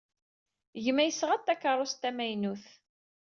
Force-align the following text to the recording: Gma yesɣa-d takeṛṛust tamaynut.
Gma 0.85 1.03
yesɣa-d 1.05 1.41
takeṛṛust 1.43 1.99
tamaynut. 2.01 2.65